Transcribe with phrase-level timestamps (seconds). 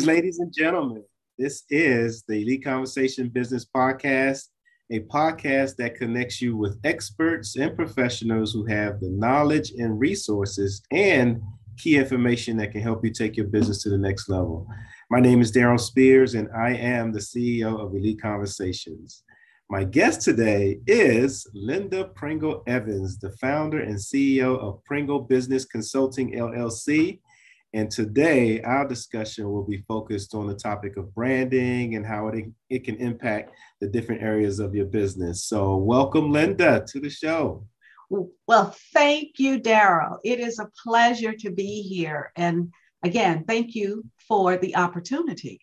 [0.00, 1.04] Greetings, ladies and gentlemen.
[1.36, 4.46] This is the Elite Conversation Business Podcast,
[4.90, 10.80] a podcast that connects you with experts and professionals who have the knowledge and resources
[10.90, 11.42] and
[11.76, 14.66] key information that can help you take your business to the next level.
[15.10, 19.22] My name is Daryl Spears, and I am the CEO of Elite Conversations.
[19.68, 26.32] My guest today is Linda Pringle Evans, the founder and CEO of Pringle Business Consulting
[26.32, 27.20] LLC
[27.72, 32.46] and today, our discussion will be focused on the topic of branding and how it,
[32.68, 35.44] it can impact the different areas of your business.
[35.44, 37.64] So, welcome, Linda, to the show.
[38.48, 40.18] Well, thank you, Daryl.
[40.24, 42.32] It is a pleasure to be here.
[42.34, 42.72] And
[43.04, 45.60] again, thank you for the opportunity.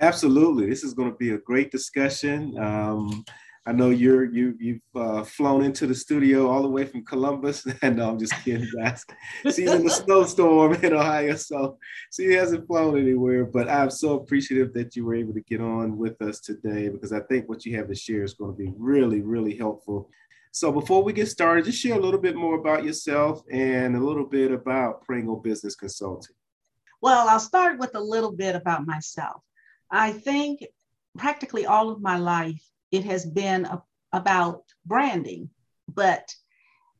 [0.00, 0.68] Absolutely.
[0.68, 2.56] This is going to be a great discussion.
[2.58, 3.24] Um,
[3.68, 7.66] I know you're you you've uh, flown into the studio all the way from Columbus,
[7.82, 9.04] and no, I'm just kidding, guys.
[9.42, 11.76] She's in the snowstorm in Ohio, so
[12.12, 13.44] she hasn't flown anywhere.
[13.44, 17.12] But I'm so appreciative that you were able to get on with us today because
[17.12, 20.10] I think what you have to share is going to be really, really helpful.
[20.52, 24.00] So before we get started, just share a little bit more about yourself and a
[24.00, 26.36] little bit about Pringle Business Consulting.
[27.02, 29.42] Well, I'll start with a little bit about myself.
[29.90, 30.64] I think
[31.18, 35.50] practically all of my life it has been a, about branding,
[35.92, 36.34] but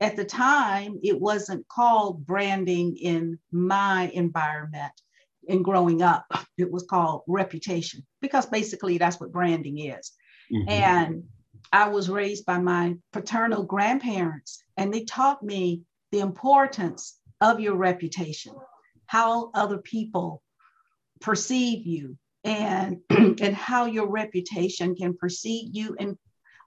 [0.00, 4.92] at the time it wasn't called branding in my environment
[5.48, 6.26] in growing up
[6.58, 10.12] it was called reputation because basically that's what branding is
[10.52, 10.68] mm-hmm.
[10.68, 11.24] and
[11.72, 17.76] i was raised by my paternal grandparents and they taught me the importance of your
[17.76, 18.54] reputation
[19.06, 20.42] how other people
[21.20, 26.16] perceive you and, and how your reputation can precede you and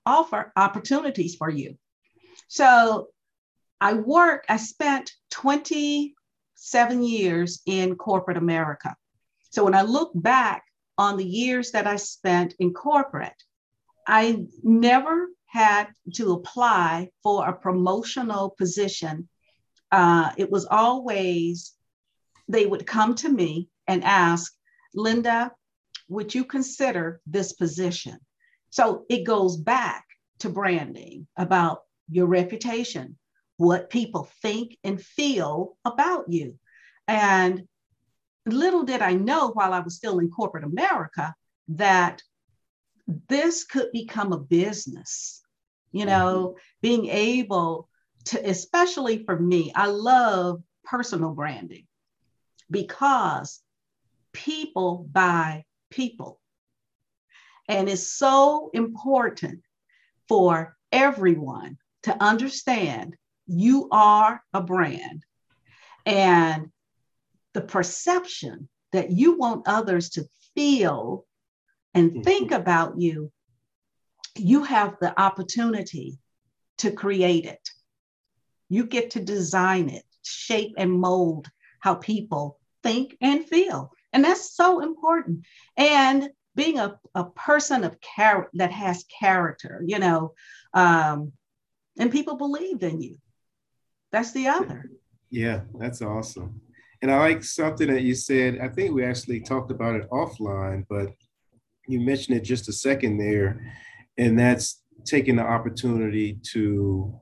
[0.06, 1.78] offer opportunities for you.
[2.48, 3.08] So
[3.80, 8.96] I work, I spent 27 years in corporate America.
[9.52, 10.64] So when I look back
[10.98, 13.42] on the years that I spent in corporate,
[14.06, 19.30] I never had to apply for a promotional position.
[19.92, 21.74] Uh, it was always,
[22.48, 24.54] they would come to me and ask,
[24.94, 25.52] Linda,
[26.10, 28.18] would you consider this position?
[28.72, 30.06] So it goes back
[30.40, 33.18] to branding about your reputation,
[33.58, 36.56] what people think and feel about you.
[37.08, 37.68] And
[38.46, 41.34] little did I know while I was still in corporate America
[41.70, 42.22] that
[43.28, 45.42] this could become a business.
[45.92, 46.60] You know, mm-hmm.
[46.82, 47.90] being able
[48.26, 51.88] to, especially for me, I love personal branding
[52.70, 53.60] because
[54.34, 56.40] people buy people.
[57.68, 59.62] And it's so important
[60.28, 65.26] for everyone to understand you are a brand
[66.06, 66.72] and
[67.54, 71.26] the perception that you want others to feel
[71.94, 72.22] and mm-hmm.
[72.22, 73.32] think about you,
[74.36, 76.20] you have the opportunity
[76.80, 77.70] to create it.
[78.70, 81.48] You get to design it, shape and mold
[81.80, 83.92] how people think and feel.
[84.14, 85.46] And that's so important.
[85.78, 90.34] And being a, a person of character that has character, you know,
[90.74, 91.32] um,
[91.98, 93.18] and people believe in you.
[94.12, 94.90] That's the other.
[95.30, 96.62] Yeah, that's awesome.
[97.02, 98.60] And I like something that you said.
[98.60, 101.10] I think we actually talked about it offline, but
[101.88, 103.74] you mentioned it just a second there.
[104.18, 107.18] And that's taking the opportunity to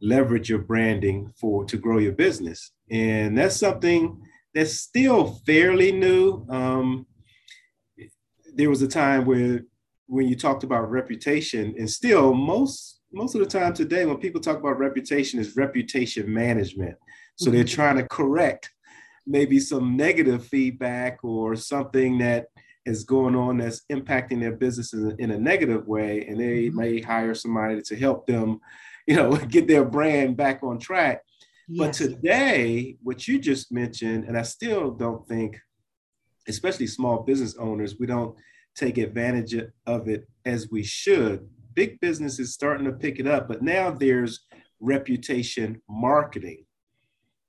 [0.00, 2.72] leverage your branding for to grow your business.
[2.90, 4.20] And that's something
[4.54, 6.46] that's still fairly new.
[6.48, 7.06] Um,
[8.54, 9.62] there was a time where
[10.06, 14.40] when you talked about reputation, and still most most of the time today, when people
[14.40, 16.96] talk about reputation, is reputation management.
[17.36, 17.56] So mm-hmm.
[17.56, 18.70] they're trying to correct
[19.26, 22.46] maybe some negative feedback or something that
[22.84, 26.78] is going on that's impacting their business in, in a negative way, and they mm-hmm.
[26.78, 28.60] may hire somebody to help them,
[29.06, 31.22] you know, get their brand back on track.
[31.78, 35.58] But today, what you just mentioned, and I still don't think,
[36.48, 38.36] especially small business owners, we don't
[38.74, 39.54] take advantage
[39.86, 41.48] of it as we should.
[41.74, 44.46] Big business is starting to pick it up, but now there's
[44.80, 46.64] reputation marketing,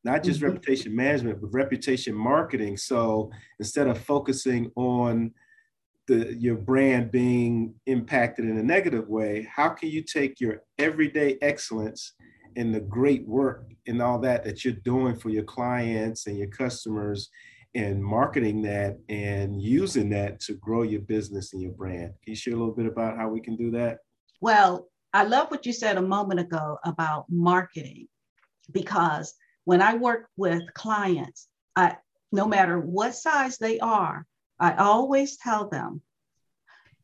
[0.03, 0.49] not just mm-hmm.
[0.49, 2.77] reputation management, but reputation marketing.
[2.77, 5.31] So instead of focusing on
[6.07, 11.37] the your brand being impacted in a negative way, how can you take your everyday
[11.41, 12.13] excellence
[12.55, 16.47] and the great work and all that that you're doing for your clients and your
[16.47, 17.29] customers
[17.75, 22.13] and marketing that and using that to grow your business and your brand.
[22.23, 23.99] Can you share a little bit about how we can do that?
[24.41, 28.07] Well, I love what you said a moment ago about marketing
[28.71, 29.33] because
[29.65, 31.97] when I work with clients, I
[32.31, 34.25] no matter what size they are,
[34.59, 36.01] I always tell them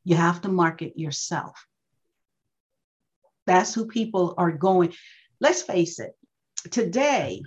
[0.04, 1.66] you have to market yourself.
[3.46, 4.94] That's who people are going.
[5.42, 6.16] Let's face it,
[6.70, 7.42] today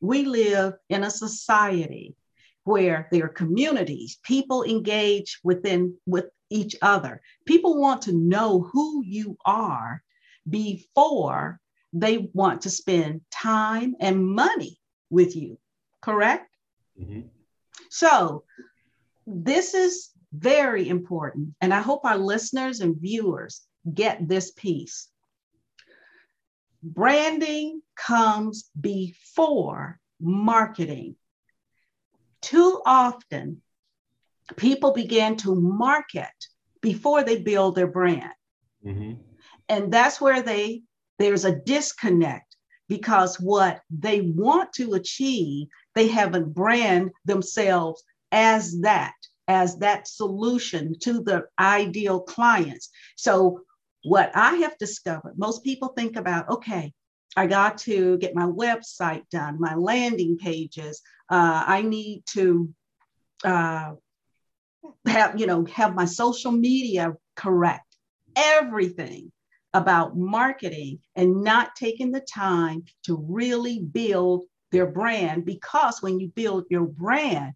[0.00, 2.14] we live in a society
[2.64, 7.20] where there are communities, people engage within with each other.
[7.46, 10.02] People want to know who you are
[10.48, 11.60] before
[11.92, 14.78] they want to spend time and money
[15.10, 15.58] with you,
[16.02, 16.54] correct?
[17.00, 17.28] Mm-hmm.
[17.90, 18.44] So,
[19.26, 21.54] this is very important.
[21.60, 23.62] And I hope our listeners and viewers
[23.94, 25.08] get this piece.
[26.82, 31.16] Branding comes before marketing.
[32.40, 33.62] Too often,
[34.56, 36.26] people begin to market
[36.80, 38.32] before they build their brand.
[38.84, 39.14] Mm-hmm.
[39.68, 40.82] And that's where they
[41.18, 42.56] there's a disconnect
[42.88, 48.02] because what they want to achieve, they haven't brand themselves
[48.32, 49.14] as that,
[49.46, 52.90] as that solution to the ideal clients.
[53.16, 53.62] So
[54.04, 56.92] what I have discovered, most people think about, okay,
[57.36, 61.02] I got to get my website done, my landing pages.
[61.30, 62.72] Uh, I need to
[63.44, 63.92] uh,
[65.06, 67.84] have, you know, have my social media correct.
[68.34, 69.32] Everything
[69.74, 76.28] about marketing and not taking the time to really build their brand because when you
[76.28, 77.52] build your brand,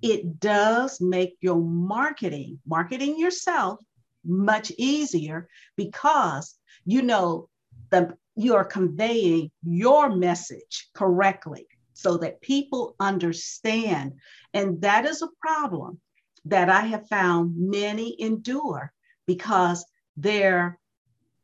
[0.00, 3.80] it does make your marketing, marketing yourself,
[4.24, 7.48] much easier because you know
[7.90, 14.14] the you are conveying your message correctly so that people understand.
[14.54, 16.00] And that is a problem
[16.46, 18.92] that I have found many endure
[19.26, 19.84] because
[20.16, 20.78] their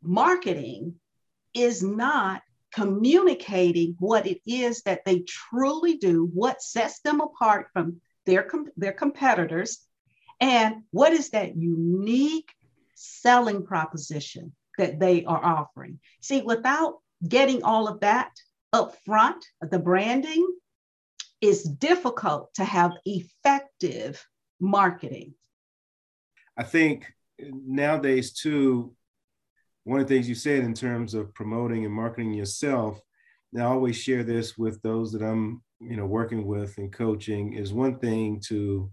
[0.02, 0.94] marketing
[1.54, 2.42] is not
[2.72, 8.92] communicating what it is that they truly do, what sets them apart from their, their
[8.92, 9.78] competitors,
[10.40, 12.50] and what is that unique
[12.98, 15.98] selling proposition that they are offering.
[16.20, 18.30] See, without getting all of that
[18.72, 20.46] up front, the branding
[21.40, 24.24] is difficult to have effective
[24.60, 25.34] marketing.
[26.56, 27.06] I think
[27.38, 28.94] nowadays, too,
[29.84, 33.00] one of the things you said in terms of promoting and marketing yourself,
[33.52, 37.54] and I always share this with those that I'm, you know, working with and coaching,
[37.54, 38.90] is one thing to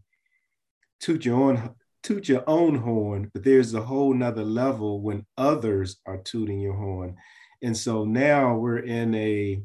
[1.00, 1.76] toot your own
[2.06, 6.76] toot your own horn, but there's a whole nother level when others are tooting your
[6.76, 7.16] horn.
[7.64, 9.62] And so now we're in a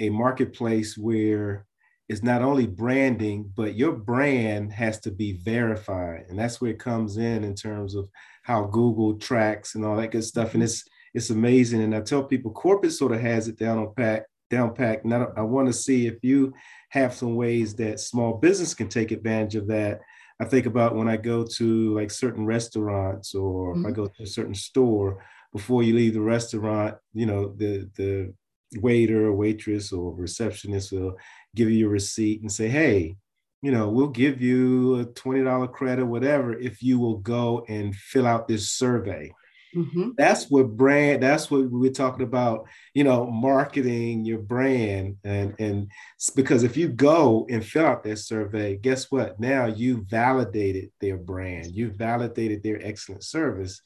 [0.00, 1.66] a marketplace where
[2.08, 6.24] it's not only branding, but your brand has to be verified.
[6.28, 8.08] And that's where it comes in in terms of
[8.42, 10.54] how Google tracks and all that good stuff.
[10.54, 11.82] And it's it's amazing.
[11.82, 15.04] And I tell people corporate sort of has it down on pack, down pack.
[15.04, 16.54] Now I want to see if you
[16.88, 20.00] have some ways that small business can take advantage of that.
[20.40, 23.80] I think about when I go to like certain restaurants or mm-hmm.
[23.80, 24.02] if I mm-hmm.
[24.02, 28.34] go to a certain store, before you leave the restaurant, you know, the the
[28.80, 31.16] waiter or waitress or receptionist will
[31.54, 33.16] give you a receipt and say, hey,
[33.62, 38.26] you know, we'll give you a $20 credit, whatever, if you will go and fill
[38.26, 39.32] out this survey.
[39.74, 40.10] Mm-hmm.
[40.16, 45.16] That's what brand, that's what we're talking about, you know, marketing your brand.
[45.24, 45.90] And, and
[46.36, 49.40] because if you go and fill out that survey, guess what?
[49.40, 53.80] Now you validated their brand, you validated their excellent service.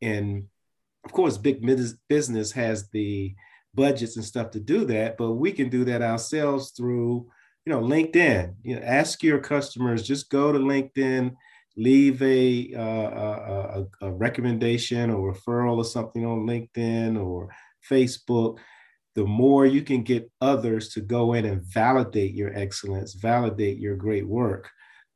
[0.00, 0.44] And
[1.04, 1.64] of course, big
[2.08, 3.34] business has the
[3.74, 7.26] budgets and stuff to do that, but we can do that ourselves through
[7.64, 8.54] you know, LinkedIn.
[8.62, 10.02] You know, ask your customers.
[10.02, 11.34] Just go to LinkedIn,
[11.76, 17.48] leave a, uh, a, a recommendation or referral or something on LinkedIn or
[17.88, 18.58] Facebook.
[19.14, 23.96] The more you can get others to go in and validate your excellence, validate your
[23.96, 24.70] great work,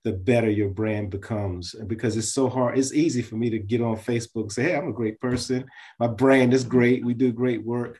[0.05, 1.75] the better your brand becomes.
[1.87, 2.79] Because it's so hard.
[2.79, 5.65] It's easy for me to get on Facebook and say, "Hey, I'm a great person.
[5.99, 7.05] My brand is great.
[7.05, 7.99] We do great work."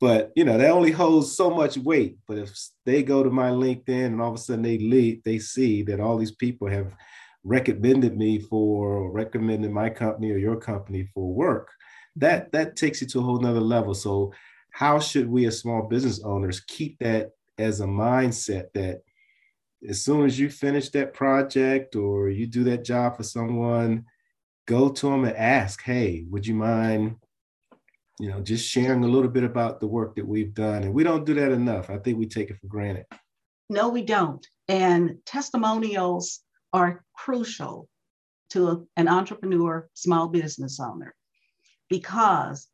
[0.00, 2.18] But you know, that only holds so much weight.
[2.28, 5.38] But if they go to my LinkedIn and all of a sudden they lead, they
[5.38, 6.94] see that all these people have
[7.46, 11.70] recommended me for or recommended my company or your company for work,
[12.16, 13.94] that that takes you to a whole nother level.
[13.94, 14.32] So
[14.72, 19.02] how should we as small business owners keep that as a mindset that
[19.88, 24.04] as soon as you finish that project or you do that job for someone,
[24.66, 27.16] go to them and ask, hey, would you mind
[28.18, 30.84] you know, just sharing a little bit about the work that we've done.
[30.84, 31.90] And we don't do that enough.
[31.90, 33.06] I think we take it for granted.
[33.68, 34.46] No, we don't.
[34.68, 36.40] And testimonials
[36.76, 37.88] are crucial
[38.50, 41.14] to an entrepreneur, small business owner,
[41.88, 42.68] because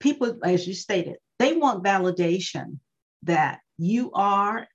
[0.00, 2.78] people, as you stated, they want validation
[3.22, 4.66] that you are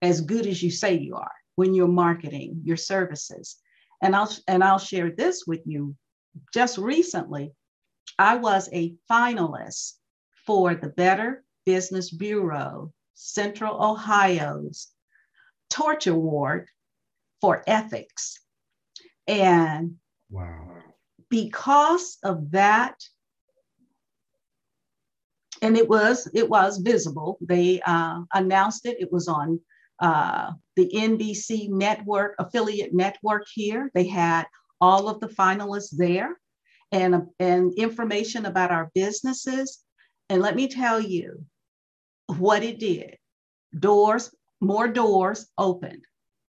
[0.00, 3.56] as good as you say you are when you're marketing your services.
[4.02, 5.94] And I'll and I'll share this with you.
[6.52, 7.52] Just recently,
[8.18, 9.94] I was a finalist
[10.46, 14.88] for the Better Business Bureau Central Ohio's
[15.70, 16.68] Torch Award
[17.44, 18.40] for ethics.
[19.26, 19.96] And
[20.30, 20.78] wow.
[21.28, 22.94] because of that,
[25.60, 27.36] and it was it was visible.
[27.42, 28.96] They uh, announced it.
[28.98, 29.60] It was on
[30.00, 33.90] uh, the NBC network affiliate network here.
[33.92, 34.46] They had
[34.80, 36.40] all of the finalists there,
[36.92, 39.84] and and information about our businesses.
[40.30, 41.44] And let me tell you
[42.38, 43.18] what it did.
[43.78, 46.06] Doors, more doors opened.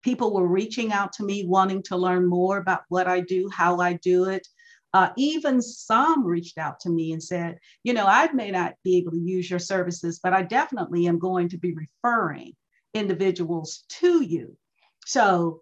[0.03, 3.79] People were reaching out to me wanting to learn more about what I do, how
[3.79, 4.47] I do it.
[4.93, 8.97] Uh, even some reached out to me and said, you know, I may not be
[8.97, 12.53] able to use your services, but I definitely am going to be referring
[12.93, 14.57] individuals to you.
[15.05, 15.61] So,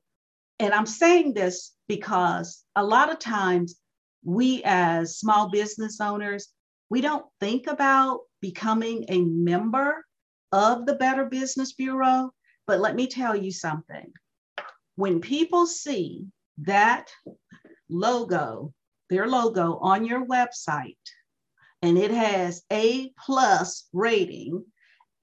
[0.60, 3.76] and I'm saying this because a lot of times
[4.24, 6.50] we as small business owners,
[6.90, 10.04] we don't think about becoming a member
[10.52, 12.32] of the Better Business Bureau.
[12.66, 14.12] But let me tell you something.
[15.00, 16.26] When people see
[16.58, 17.10] that
[17.90, 18.74] logo,
[19.10, 20.98] their logo on your website,
[21.82, 24.66] and it has a plus rating,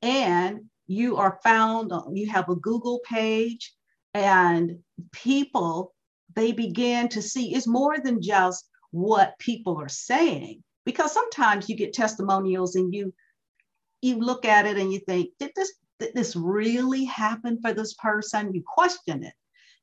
[0.01, 3.75] and you are found, you have a Google page,
[4.15, 4.79] and
[5.13, 5.95] people,
[6.35, 10.65] they begin to see it's more than just what people are saying.
[10.87, 13.13] Because sometimes you get testimonials and you
[14.01, 17.93] you look at it and you think, did this did this really happen for this
[17.93, 18.55] person?
[18.55, 19.35] You question it.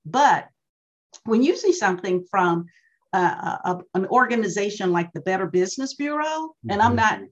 [0.06, 0.48] But
[1.26, 2.66] when you see something from
[3.14, 6.72] uh, a, an organization like the Better Business Bureau, mm-hmm.
[6.72, 7.26] and I'm mm-hmm.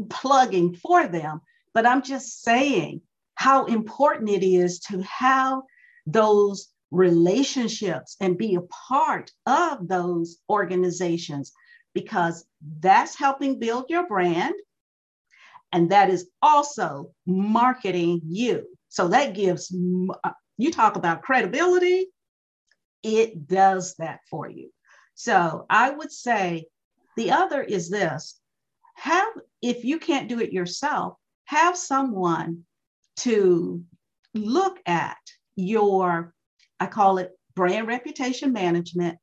[0.00, 1.40] not plugging for them,
[1.74, 3.02] but I'm just saying
[3.34, 5.60] how important it is to have
[6.06, 11.52] those relationships and be a part of those organizations
[11.94, 12.46] because
[12.80, 14.54] that's helping build your brand
[15.72, 18.66] and that is also marketing you.
[18.88, 19.74] So that gives,
[20.24, 22.08] uh, you talk about credibility,
[23.02, 24.70] it does that for you.
[25.14, 26.66] So I would say
[27.16, 28.38] the other is this
[28.96, 29.28] have,
[29.62, 32.64] if you can't do it yourself, have someone
[33.18, 33.82] to
[34.34, 35.16] look at
[35.56, 36.34] your,
[36.80, 39.18] I call it brand reputation management,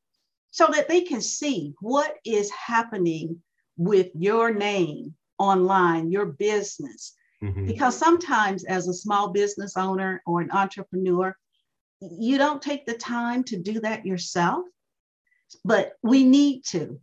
[0.52, 3.42] so that they can see what is happening
[3.78, 7.14] with your name online, your business.
[7.46, 7.66] Mm-hmm.
[7.68, 11.36] Because sometimes, as a small business owner or an entrepreneur,
[12.02, 14.66] you don't take the time to do that yourself,
[15.64, 17.00] but we need to.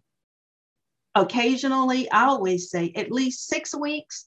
[1.14, 4.26] Occasionally, I always say at least six weeks,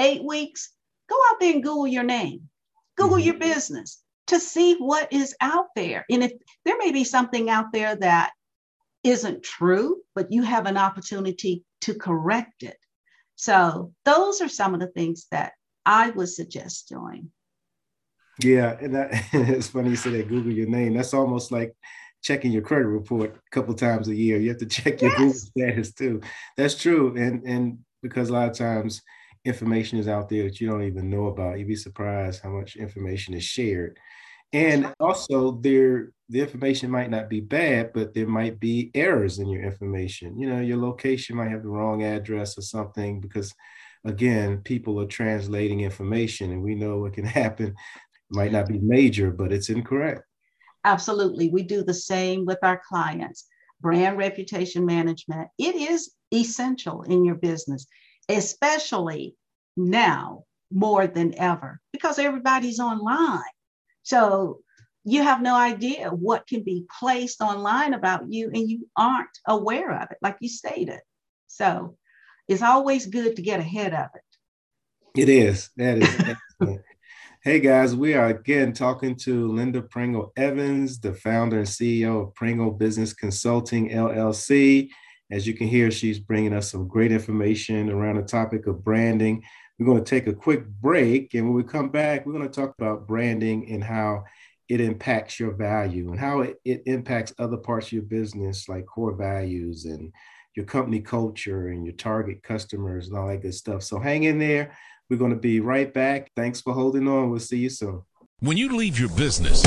[0.00, 0.72] eight weeks,
[1.08, 2.48] go out there and Google your name,
[2.96, 3.26] Google mm-hmm.
[3.26, 6.04] your business to see what is out there.
[6.10, 6.32] And if
[6.64, 8.32] there may be something out there that
[9.02, 12.76] isn't true, but you have an opportunity to correct it.
[13.38, 15.52] So those are some of the things that
[15.86, 17.30] I would suggest doing.
[18.42, 20.94] Yeah, and that, it's funny you say that Google your name.
[20.94, 21.72] That's almost like
[22.20, 24.38] checking your credit report a couple times a year.
[24.38, 25.18] You have to check your yes.
[25.18, 26.20] Google status too.
[26.56, 29.02] That's true, and and because a lot of times
[29.44, 31.60] information is out there that you don't even know about.
[31.60, 33.98] You'd be surprised how much information is shared
[34.52, 39.48] and also there the information might not be bad but there might be errors in
[39.48, 40.38] your information.
[40.38, 43.54] You know your location might have the wrong address or something because
[44.04, 47.68] again people are translating information and we know what can happen.
[47.68, 47.74] It
[48.30, 50.22] might not be major but it's incorrect.
[50.84, 51.50] Absolutely.
[51.50, 53.46] We do the same with our clients.
[53.80, 57.86] Brand reputation management it is essential in your business
[58.28, 59.34] especially
[59.76, 63.40] now more than ever because everybody's online
[64.08, 64.60] so
[65.04, 69.92] you have no idea what can be placed online about you and you aren't aware
[70.00, 71.00] of it, like you stated.
[71.46, 71.98] So
[72.48, 75.20] it's always good to get ahead of it.
[75.20, 75.68] It is.
[75.76, 76.78] That is
[77.44, 82.34] Hey guys, we are again talking to Linda Pringle Evans, the founder and CEO of
[82.34, 84.88] Pringle Business Consulting LLC.
[85.30, 89.44] As you can hear, she's bringing us some great information around the topic of branding
[89.78, 91.34] we're going to take a quick break.
[91.34, 94.24] And when we come back, we're going to talk about branding and how
[94.68, 98.86] it impacts your value and how it, it impacts other parts of your business, like
[98.86, 100.12] core values and
[100.54, 103.82] your company culture and your target customers and all that good stuff.
[103.82, 104.76] So hang in there.
[105.08, 106.30] We're going to be right back.
[106.36, 107.30] Thanks for holding on.
[107.30, 108.02] We'll see you soon.
[108.40, 109.62] When you leave your business,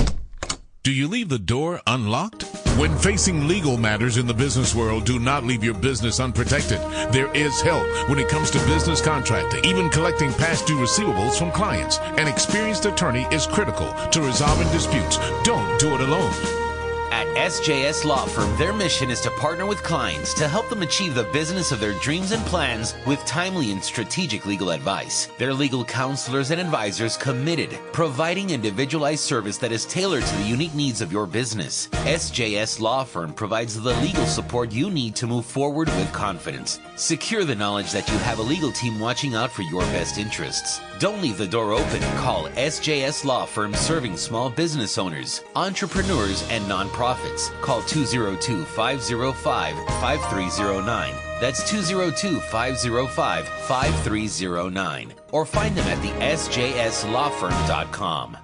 [0.84, 2.61] do you leave the door unlocked?
[2.78, 6.80] When facing legal matters in the business world, do not leave your business unprotected.
[7.12, 11.52] There is help when it comes to business contracting, even collecting past due receivables from
[11.52, 12.00] clients.
[12.18, 15.18] An experienced attorney is critical to resolving disputes.
[15.44, 16.71] Don't do it alone.
[17.12, 21.14] At SJS Law Firm, their mission is to partner with clients to help them achieve
[21.14, 25.28] the business of their dreams and plans with timely and strategic legal advice.
[25.38, 30.74] Their legal counselors and advisors committed, providing individualized service that is tailored to the unique
[30.74, 31.90] needs of your business.
[32.06, 36.80] SJS Law Firm provides the legal support you need to move forward with confidence.
[36.96, 40.80] Secure the knowledge that you have a legal team watching out for your best interests.
[41.02, 42.00] Don't leave the door open.
[42.18, 47.50] Call SJS Law Firm serving small business owners, entrepreneurs, and nonprofits.
[47.62, 51.16] Call 202 505 5309.
[51.40, 55.14] That's 202 505 5309.
[55.32, 58.38] Or find them at the sjslawfirm.com.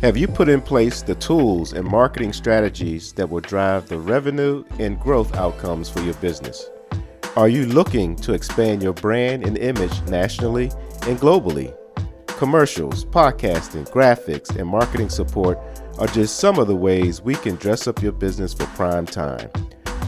[0.00, 4.62] Have you put in place the tools and marketing strategies that will drive the revenue
[4.78, 6.70] and growth outcomes for your business?
[7.36, 10.70] Are you looking to expand your brand and image nationally
[11.02, 11.76] and globally?
[12.26, 15.58] Commercials, podcasting, graphics, and marketing support
[15.98, 19.50] are just some of the ways we can dress up your business for prime time.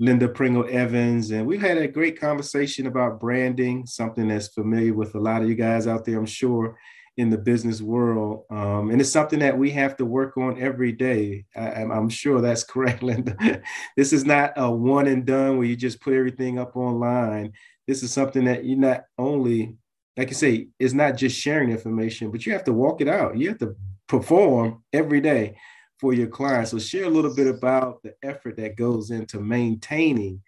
[0.02, 5.14] Linda Pringle Evans, and we've had a great conversation about branding, something that's familiar with
[5.14, 6.76] a lot of you guys out there, I'm sure,
[7.18, 8.46] in the business world.
[8.50, 11.46] Um, and it's something that we have to work on every day.
[11.56, 13.62] I, am sure that's correct, Linda.
[13.96, 17.54] this is not a one and done where you just put everything up online.
[17.88, 19.78] This is something that you not only,
[20.18, 23.38] like I say, it's not just sharing information, but you have to walk it out.
[23.38, 23.76] You have to
[24.08, 25.58] perform every day
[26.02, 26.72] for your clients.
[26.72, 30.42] So share a little bit about the effort that goes into maintaining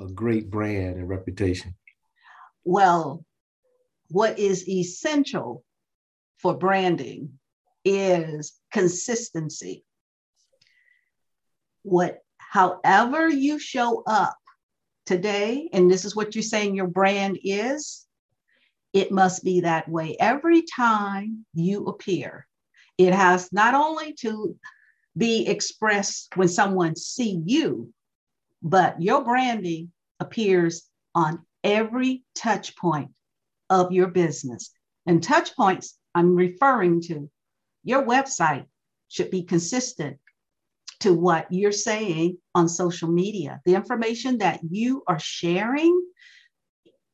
[0.00, 1.74] a great brand and reputation.
[2.64, 3.24] Well,
[4.10, 5.64] what is essential
[6.38, 7.38] for branding
[7.84, 9.84] is consistency.
[11.84, 14.36] What, however you show up
[15.06, 18.06] today, and this is what you're saying your brand is,
[18.92, 22.46] it must be that way every time you appear.
[22.98, 24.56] It has not only to
[25.16, 27.92] be expressed when someone see you,
[28.62, 33.10] but your branding appears on every touch point
[33.70, 34.70] of your business.
[35.06, 37.30] And touch points I'm referring to
[37.84, 38.66] your website
[39.08, 40.18] should be consistent
[41.00, 43.60] to what you're saying on social media.
[43.64, 46.02] The information that you are sharing,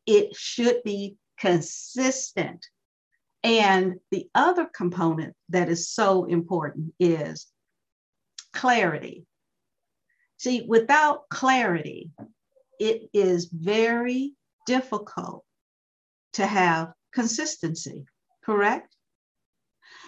[0.07, 2.65] it should be consistent.
[3.45, 7.49] And the other component that is so important is
[8.53, 9.27] clarity.
[10.39, 12.11] See, without clarity,
[12.81, 14.35] it is very
[14.67, 15.45] difficult
[16.35, 18.05] to have consistency,
[18.45, 18.95] correct?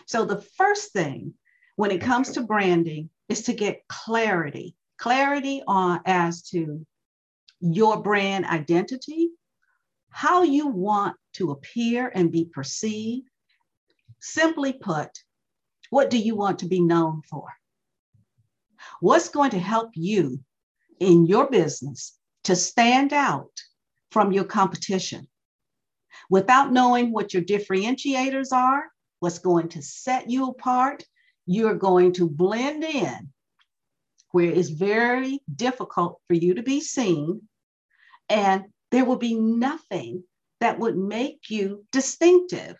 [0.07, 1.35] So, the first thing
[1.77, 6.87] when it comes to branding is to get clarity clarity on as to
[7.61, 9.31] your brand identity,
[10.11, 13.29] how you want to appear and be perceived.
[14.21, 15.11] Simply put,
[15.91, 17.49] what do you want to be known for?
[19.01, 20.41] What's going to help you
[21.01, 23.51] in your business to stand out
[24.11, 25.29] from your competition?
[26.31, 28.85] Without knowing what your differentiators are,
[29.21, 31.05] what's going to set you apart,
[31.47, 33.33] you're going to blend in
[34.35, 37.41] where it's very difficult for you to be seen.
[38.29, 40.25] And there will be nothing
[40.59, 42.77] that would make you distinctive.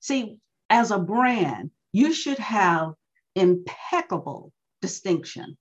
[0.00, 2.94] See, as a brand, you should have
[3.36, 5.56] impeccable distinction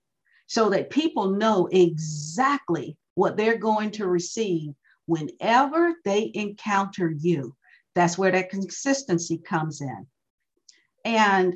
[0.48, 4.74] so that people know exactly what they're going to receive
[5.06, 7.56] whenever they encounter you.
[7.96, 10.08] That's where that consistency comes in.
[11.04, 11.56] And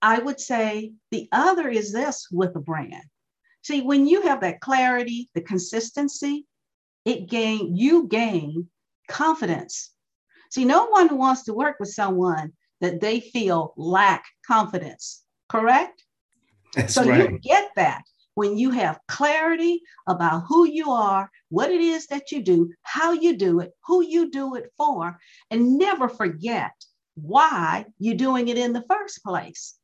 [0.00, 3.04] I would say the other is this with a brand.
[3.62, 6.46] See, when you have that clarity, the consistency,
[7.04, 8.68] it gain you gain
[9.08, 9.92] confidence.
[10.50, 16.04] See, no one wants to work with someone that they feel lack confidence, correct?
[16.74, 17.30] That's so right.
[17.30, 18.02] you get that
[18.34, 23.12] when you have clarity about who you are, what it is that you do, how
[23.12, 25.18] you do it, who you do it for,
[25.50, 26.72] and never forget
[27.14, 29.74] why you're doing it in the first place.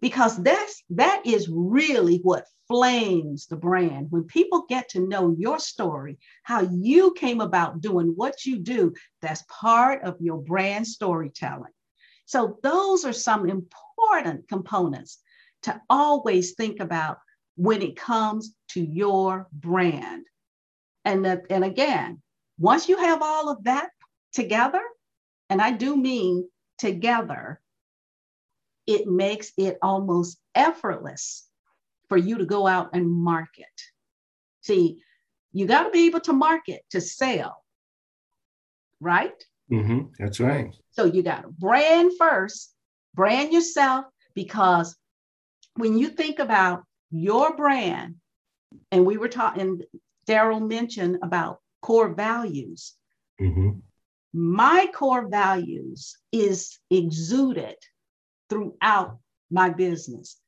[0.00, 4.06] Because that's that is really what flames the brand.
[4.10, 8.94] When people get to know your story, how you came about doing what you do,
[9.20, 11.72] that's part of your brand storytelling.
[12.26, 15.18] So those are some important components
[15.64, 17.18] to always think about
[17.56, 20.24] when it comes to your brand.
[21.04, 22.22] And that, and again,
[22.58, 23.90] once you have all of that
[24.32, 24.82] together,
[25.50, 26.48] and I do mean
[26.78, 27.60] together,
[28.86, 31.48] it makes it almost effortless
[32.08, 33.66] for you to go out and market.
[34.62, 35.02] See,
[35.52, 37.62] you got to be able to market to sell,
[39.00, 39.32] right?
[39.70, 40.08] Mm-hmm.
[40.18, 40.74] That's right.
[40.92, 42.74] So you got to brand first,
[43.14, 44.96] brand yourself, because
[45.76, 48.16] when you think about your brand,
[48.90, 49.82] and we were talking,
[50.26, 52.94] Daryl mentioned about core values.
[53.40, 53.70] Mm-hmm.
[54.32, 57.76] My core values is exuded
[58.50, 59.18] throughout
[59.50, 60.40] my business.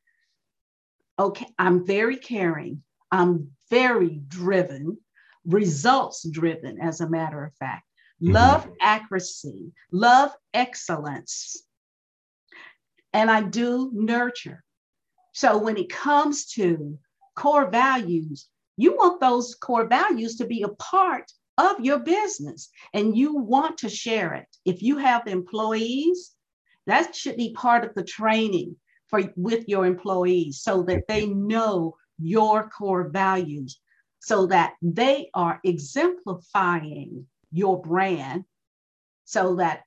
[1.19, 2.83] Okay, I'm very caring.
[3.13, 4.99] I'm very driven,
[5.45, 7.85] results driven, as a matter of fact.
[8.23, 8.33] Mm-hmm.
[8.33, 11.63] Love accuracy, love excellence.
[13.13, 14.63] And I do nurture.
[15.37, 16.99] So when it comes to
[17.35, 23.15] core values, you want those core values to be a part of your business and
[23.15, 24.49] you want to share it.
[24.65, 26.35] If you have employees,
[26.87, 28.77] that should be part of the training
[29.09, 33.79] for with your employees so that they know your core values
[34.21, 38.47] so that they are exemplifying your brand
[39.27, 39.83] so that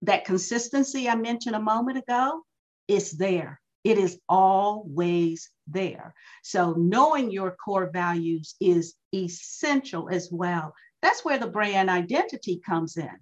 [0.00, 2.40] that consistency I mentioned a moment ago
[2.88, 6.12] is there it is always there.
[6.42, 10.74] So, knowing your core values is essential as well.
[11.02, 13.16] That's where the brand identity comes in.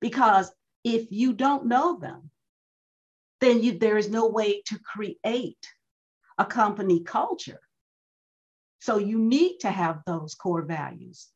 [0.00, 0.50] Because
[0.82, 2.32] if you don't know them,
[3.40, 5.64] then you, there is no way to create
[6.38, 7.60] a company culture.
[8.80, 11.28] So, you need to have those core values.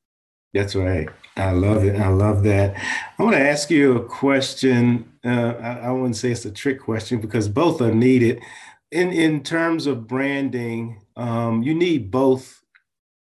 [0.54, 1.08] That's right.
[1.36, 1.96] I love it.
[2.00, 2.76] I love that.
[3.18, 5.12] I want to ask you a question.
[5.24, 8.40] Uh, I, I, wouldn't say it's a trick question because both are needed.
[8.92, 12.62] In in terms of branding, um, you need both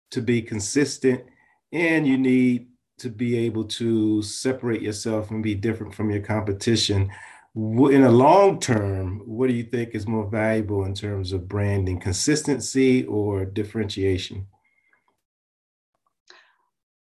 [0.10, 1.24] to be consistent,
[1.72, 7.12] and you need to be able to separate yourself and be different from your competition.
[7.56, 12.00] In a long term, what do you think is more valuable in terms of branding,
[12.00, 14.48] consistency or differentiation?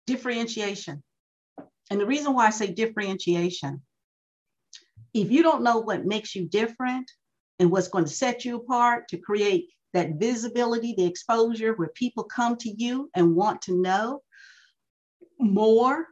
[0.06, 1.02] Differentiation.
[1.90, 3.82] And the reason why I say differentiation,
[5.14, 7.10] if you don't know what makes you different
[7.58, 12.24] and what's going to set you apart to create that visibility, the exposure where people
[12.24, 14.20] come to you and want to know
[15.38, 16.06] more,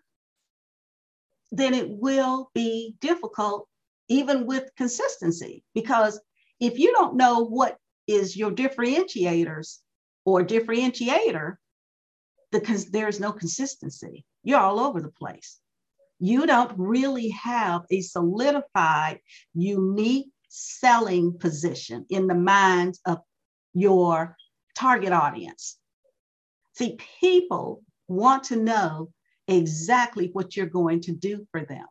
[1.53, 3.69] then it will be difficult
[4.09, 5.65] even with consistency.
[5.75, 6.21] Because
[6.61, 7.77] if you don't know what
[8.07, 9.79] is your differentiators
[10.25, 11.57] or differentiator,
[12.55, 14.25] because there's no consistency.
[14.45, 15.59] You're all over the place.
[16.21, 19.19] You don't really have a solidified,
[19.55, 23.19] unique selling position in the minds of
[23.75, 24.37] your
[24.77, 25.79] target audience.
[26.75, 29.11] See, people want to know
[29.49, 31.87] exactly what you're going to do for them,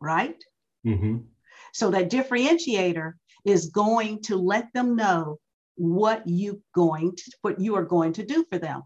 [0.00, 0.40] right?
[0.86, 1.18] Mm-hmm.
[1.72, 5.40] So that differentiator is going to let them know
[5.74, 8.82] what you going to what you are going to do for them.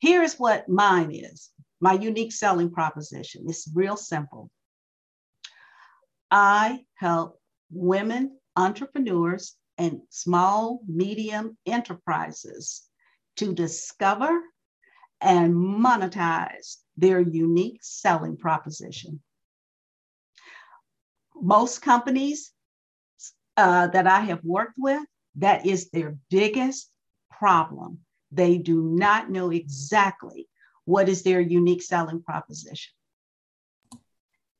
[0.00, 3.44] Here's what mine is my unique selling proposition.
[3.48, 4.50] It's real simple.
[6.30, 12.82] I help women entrepreneurs and small, medium enterprises
[13.36, 14.40] to discover
[15.20, 19.22] and monetize their unique selling proposition.
[21.40, 22.52] Most companies
[23.56, 25.02] uh, that I have worked with,
[25.36, 26.90] that is their biggest
[27.30, 30.48] problem they do not know exactly
[30.84, 32.92] what is their unique selling proposition.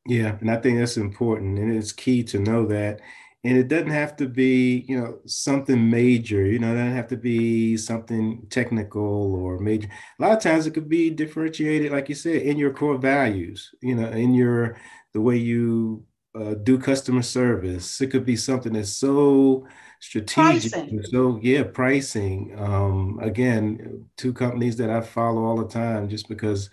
[0.07, 3.01] Yeah, and I think that's important, and it's key to know that.
[3.45, 6.45] And it doesn't have to be, you know, something major.
[6.45, 9.89] You know, it doesn't have to be something technical or major.
[10.19, 13.71] A lot of times, it could be differentiated, like you said, in your core values.
[13.81, 14.77] You know, in your
[15.13, 16.05] the way you
[16.35, 18.01] uh, do customer service.
[18.01, 19.67] It could be something that's so
[20.01, 20.73] strategic.
[20.73, 21.03] Pricing.
[21.05, 22.55] So yeah, pricing.
[22.59, 26.71] Um, again, two companies that I follow all the time, just because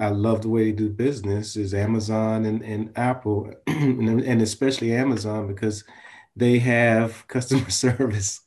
[0.00, 5.48] I love the way they do business is Amazon and, and Apple, and especially Amazon
[5.48, 5.84] because
[6.36, 8.40] they have customer service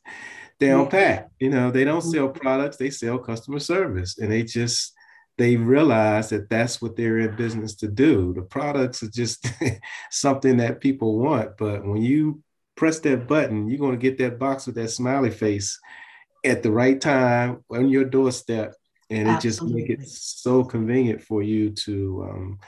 [0.58, 1.30] down pat.
[1.38, 2.40] You know, they don't sell mm-hmm.
[2.40, 4.18] products, they sell customer service.
[4.18, 4.94] And they just,
[5.36, 8.32] they realize that that's what they're in business to do.
[8.32, 9.46] The products are just
[10.10, 11.56] something that people want.
[11.58, 12.42] But when you
[12.76, 15.78] press that button, you're going to get that box with that smiley face
[16.44, 18.74] at the right time on your doorstep.
[19.10, 19.48] And it Absolutely.
[19.48, 22.58] just make it so convenient for you to um,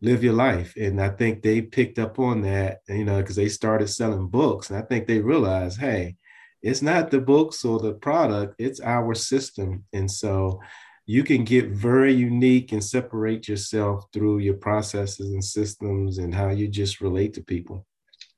[0.00, 0.74] live your life.
[0.76, 4.70] And i think they picked up on that you know because they started selling books.
[4.70, 6.16] And i think they realized hey
[6.60, 9.84] it's not the books or the product it's our system.
[9.92, 10.60] And so
[11.06, 16.50] you can get very unique and separate yourself through your processes and systems and how
[16.50, 17.86] you just relate to people.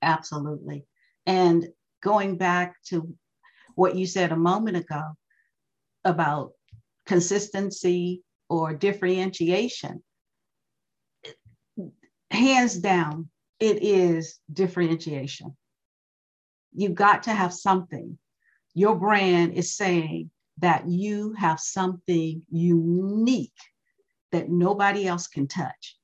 [0.03, 0.87] Absolutely
[1.31, 1.69] and
[2.03, 3.15] going back to
[3.77, 5.03] what you said a moment ago
[6.05, 6.51] about
[7.07, 10.03] consistency or differentiation.
[12.33, 13.29] Hands down,
[13.61, 15.57] it is differentiation.
[16.75, 18.19] You've got to have something.
[18.75, 23.53] Your brand is saying that you have something unique
[24.33, 25.97] that nobody else can touch.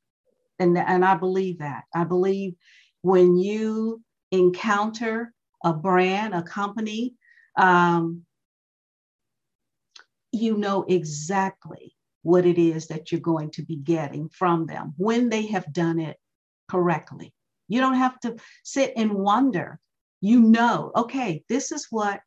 [0.60, 1.82] And, and I believe that.
[1.92, 2.54] I believe
[3.02, 5.32] when you encounter
[5.64, 7.14] a brand, a company,
[7.56, 8.22] um,
[10.32, 15.28] you know exactly what it is that you're going to be getting from them when
[15.28, 16.16] they have done it
[16.68, 17.32] correctly.
[17.68, 19.78] You don't have to sit and wonder.
[20.20, 22.20] You know, okay, this is what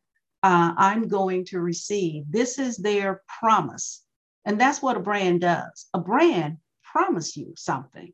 [0.44, 2.24] uh, I'm going to receive.
[2.30, 4.04] This is their promise.
[4.46, 5.88] And that's what a brand does.
[5.94, 8.14] A brand promise you something.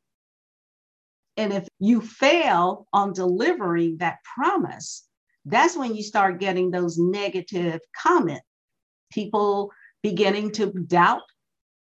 [1.38, 5.08] And if you fail on delivering that promise,
[5.46, 8.46] that's when you start getting those negative comments.
[9.12, 9.72] People
[10.02, 11.22] beginning to doubt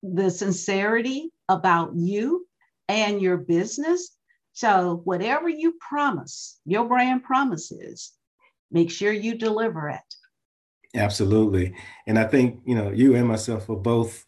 [0.03, 2.47] the sincerity about you
[2.89, 4.17] and your business.
[4.53, 8.13] So, whatever you promise, your brand promises,
[8.71, 10.01] make sure you deliver it.
[10.97, 11.75] Absolutely.
[12.07, 14.25] And I think, you know, you and myself will both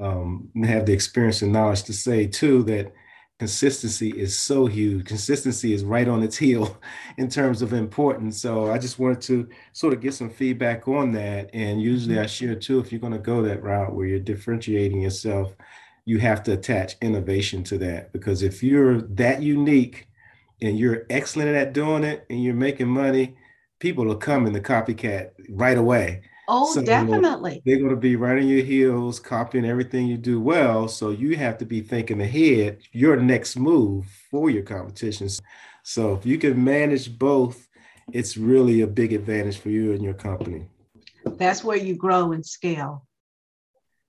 [0.00, 2.92] um, have the experience and knowledge to say, too, that
[3.38, 5.06] consistency is so huge.
[5.06, 6.76] Consistency is right on its heel
[7.18, 8.40] in terms of importance.
[8.40, 11.50] So I just wanted to sort of get some feedback on that.
[11.52, 12.24] And usually mm-hmm.
[12.24, 15.54] I share too, if you're going to go that route where you're differentiating yourself,
[16.04, 18.12] you have to attach innovation to that.
[18.12, 20.08] Because if you're that unique
[20.60, 23.36] and you're excellent at doing it and you're making money,
[23.78, 26.22] people will come in the copycat right away.
[26.50, 27.62] Oh, so definitely.
[27.66, 30.88] They're going to be right on your heels, copying everything you do well.
[30.88, 35.42] So you have to be thinking ahead your next move for your competitions.
[35.82, 37.68] So if you can manage both,
[38.12, 40.66] it's really a big advantage for you and your company.
[41.24, 43.06] That's where you grow and scale.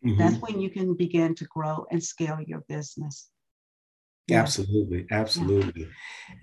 [0.05, 0.17] Mm-hmm.
[0.17, 3.29] That's when you can begin to grow and scale your business.
[4.37, 5.87] Absolutely, absolutely.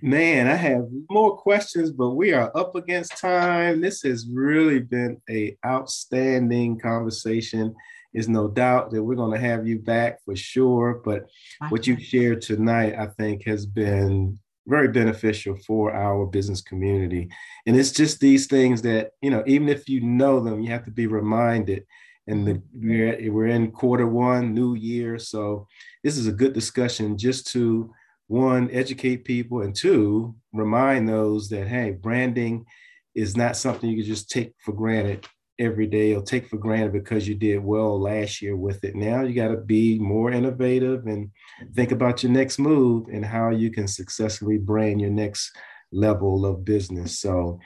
[0.03, 3.81] Man, I have more questions, but we are up against time.
[3.81, 7.75] This has really been a outstanding conversation.
[8.13, 11.01] There's no doubt that we're going to have you back for sure.
[11.05, 11.27] But
[11.69, 17.29] what you shared tonight, I think, has been very beneficial for our business community.
[17.67, 20.85] And it's just these things that, you know, even if you know them, you have
[20.87, 21.85] to be reminded
[22.27, 25.19] and the, we're, we're in quarter one, new year.
[25.19, 25.67] So
[26.03, 27.93] this is a good discussion just to
[28.27, 32.67] one, educate people, and two, remind those that, hey, branding
[33.15, 35.27] is not something you can just take for granted
[35.59, 38.95] every day or take for granted because you did well last year with it.
[38.95, 41.31] Now you got to be more innovative and
[41.75, 45.57] think about your next move and how you can successfully brand your next
[45.93, 47.21] level of business.
[47.21, 47.59] So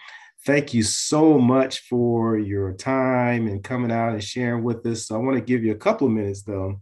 [0.46, 5.06] thank you so much for your time and coming out and sharing with us.
[5.06, 6.80] So I want to give you a couple of minutes though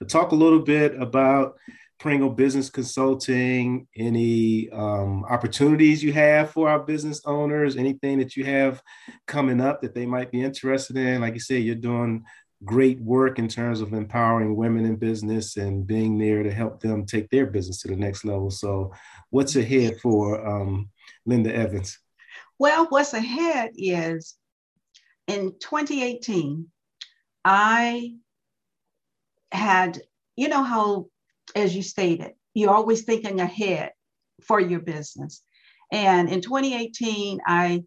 [0.00, 1.56] to talk a little bit about
[2.00, 8.44] Pringle Business Consulting, any um, opportunities you have for our business owners, anything that you
[8.44, 8.82] have
[9.26, 11.20] coming up that they might be interested in.
[11.20, 12.24] Like you said, you're doing
[12.64, 17.06] great work in terms of empowering women in business and being there to help them
[17.06, 18.50] take their business to the next level.
[18.50, 18.92] So,
[19.30, 20.90] what's ahead for um,
[21.26, 21.98] Linda Evans?
[22.58, 24.36] Well, what's ahead is
[25.26, 26.68] in 2018,
[27.44, 28.14] I
[29.50, 30.00] had,
[30.36, 31.06] you know, how,
[31.56, 33.92] as you stated, you're always thinking ahead
[34.42, 35.42] for your business.
[35.90, 37.84] And in 2018, I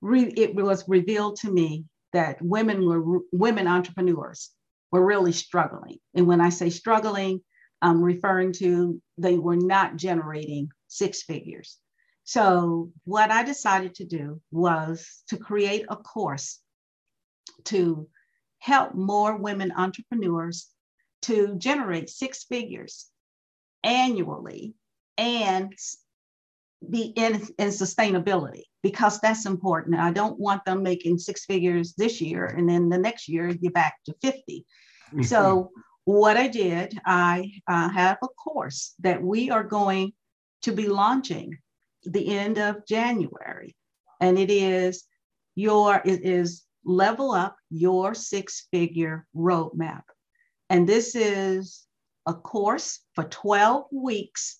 [0.00, 4.50] re- it was revealed to me that women were women entrepreneurs
[4.90, 5.98] were really struggling.
[6.14, 7.40] And when I say struggling,
[7.82, 11.78] I'm referring to they were not generating six figures.
[12.26, 16.58] So, what I decided to do was to create a course
[17.66, 18.08] to
[18.58, 20.66] help more women entrepreneurs
[21.22, 23.06] to generate six figures
[23.84, 24.74] annually
[25.16, 25.72] and
[26.90, 30.00] be in, in sustainability because that's important.
[30.00, 33.70] I don't want them making six figures this year and then the next year you're
[33.70, 34.66] back to 50.
[35.22, 35.70] so
[36.06, 40.12] what I did, I uh, have a course that we are going
[40.62, 41.56] to be launching
[42.06, 43.76] the end of January.
[44.20, 45.04] And it is
[45.54, 50.02] your, it is level up your six figure roadmap.
[50.70, 51.86] And this is
[52.26, 54.58] a course for 12 weeks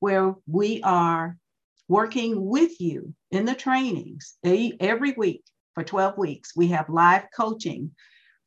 [0.00, 1.36] where we are
[1.88, 6.56] working with you in the trainings every week for 12 weeks.
[6.56, 7.92] We have live coaching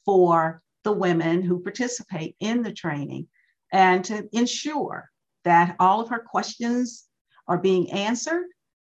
[0.06, 3.28] for the women who participate in the training
[3.72, 5.10] and to ensure
[5.44, 7.07] that all of her questions
[7.48, 8.46] are being answered.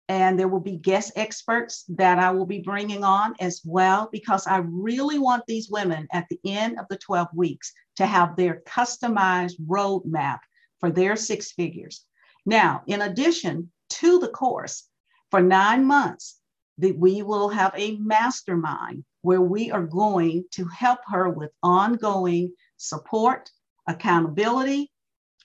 [0.08, 4.46] And there will be guest experts that I will be bringing on as well, because
[4.46, 8.62] I really want these women at the end of the 12 weeks to have their
[8.66, 10.40] customized roadmap
[10.80, 12.04] for their six figures.
[12.44, 14.88] Now, in addition to the course,
[15.30, 16.40] for nine months,
[16.78, 22.52] that we will have a mastermind where we are going to help her with ongoing
[22.78, 23.50] support,
[23.86, 24.90] accountability,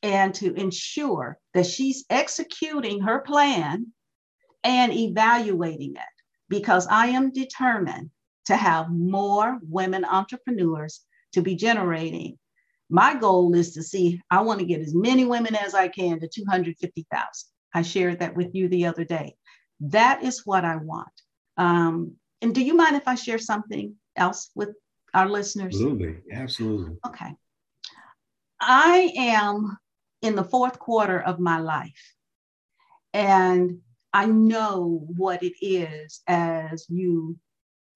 [0.03, 3.87] and to ensure that she's executing her plan
[4.63, 6.01] and evaluating it.
[6.47, 8.11] Because I am determined
[8.45, 11.01] to have more women entrepreneurs
[11.33, 12.37] to be generating.
[12.89, 16.19] My goal is to see, I want to get as many women as I can
[16.19, 17.27] to 250,000.
[17.73, 19.35] I shared that with you the other day.
[19.79, 21.09] That is what I want.
[21.57, 24.69] Um, and do you mind if I share something else with
[25.13, 25.75] our listeners?
[25.75, 26.17] Absolutely.
[26.31, 26.97] Absolutely.
[27.07, 27.33] Okay.
[28.61, 29.77] I am
[30.25, 32.13] in the fourth quarter of my life.
[33.13, 33.79] And
[34.11, 37.37] I know what it is as you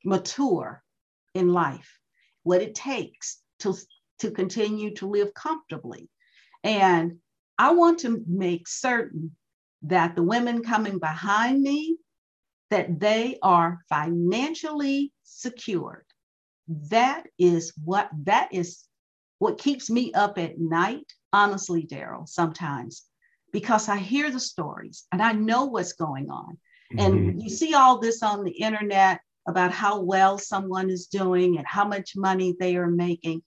[0.05, 0.83] mature
[1.33, 1.97] in life,
[2.43, 3.75] what it takes to,
[4.19, 6.09] to continue to live comfortably.
[6.63, 7.17] And
[7.57, 9.35] I want to make certain
[9.81, 11.97] that the women coming behind me
[12.69, 16.05] that they are financially secured.
[16.67, 18.83] That is what that is
[19.39, 23.05] what keeps me up at night, honestly, Daryl, sometimes,
[23.51, 26.57] because I hear the stories and I know what's going on.
[26.93, 26.99] Mm-hmm.
[26.99, 31.65] And you see all this on the internet about how well someone is doing and
[31.65, 33.41] how much money they are making.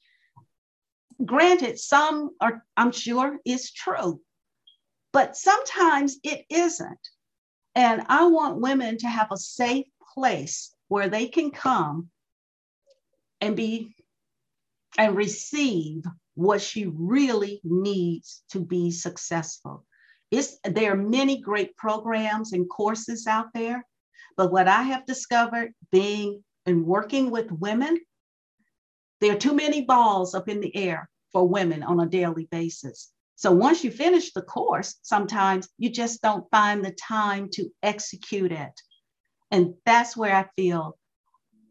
[1.25, 4.21] Granted, some are, I'm sure, is true,
[5.13, 7.09] but sometimes it isn't.
[7.75, 12.09] And I want women to have a safe place where they can come
[13.41, 13.95] and be
[14.99, 19.85] and receive what she really needs to be successful.
[20.31, 23.85] It's, there are many great programs and courses out there,
[24.37, 27.99] but what I have discovered being and working with women,
[29.21, 33.11] there are too many balls up in the air for women on a daily basis.
[33.37, 38.53] So once you finish the course, sometimes you just don't find the time to execute
[38.53, 38.73] it.
[39.51, 40.97] And that's where I feel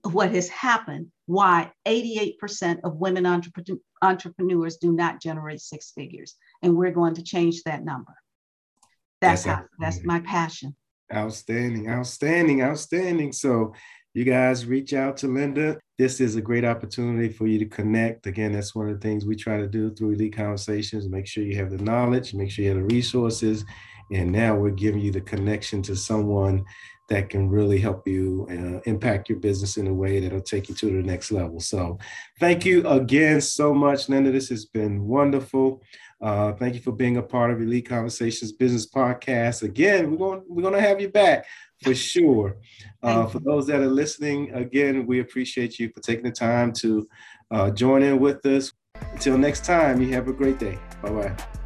[0.03, 6.35] what has happened, why 88% of women entrepreneurs do not generate six figures.
[6.61, 8.13] And we're going to change that number.
[9.21, 10.75] That's, that's, how, that's my passion.
[11.13, 13.31] Outstanding, outstanding, outstanding.
[13.31, 13.73] So
[14.13, 15.79] you guys reach out to Linda.
[15.97, 18.27] This is a great opportunity for you to connect.
[18.27, 21.07] Again, that's one of the things we try to do through Elite Conversations.
[21.07, 23.63] Make sure you have the knowledge, make sure you have the resources.
[24.11, 26.65] And now we're giving you the connection to someone
[27.11, 30.75] that can really help you uh, impact your business in a way that'll take you
[30.75, 31.59] to the next level.
[31.59, 31.99] So,
[32.39, 34.31] thank you again so much, Linda.
[34.31, 35.83] This has been wonderful.
[36.21, 39.63] Uh, thank you for being a part of Elite Conversations Business Podcast.
[39.63, 41.45] Again, we're going we're going to have you back
[41.83, 42.57] for sure.
[43.03, 47.07] Uh, for those that are listening, again, we appreciate you for taking the time to
[47.49, 48.71] uh, join in with us.
[49.13, 50.77] Until next time, you have a great day.
[51.01, 51.60] Bye bye.